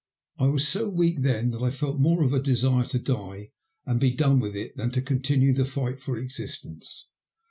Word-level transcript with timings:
I 0.39 0.47
was 0.47 0.67
so 0.67 0.89
weak 0.89 1.21
then 1.21 1.51
that 1.51 1.61
I 1.61 1.69
felt 1.69 1.99
more 1.99 2.23
of 2.23 2.33
a 2.33 2.41
desire 2.41 2.85
to 2.85 2.97
die 2.97 3.51
and 3.85 3.99
be 3.99 4.09
done 4.09 4.39
with 4.39 4.55
it, 4.55 4.75
than 4.75 4.89
to 4.93 5.01
continue 5.03 5.53
the 5.53 5.63
fight 5.63 5.99
for 5.99 6.17
existence. 6.17 7.07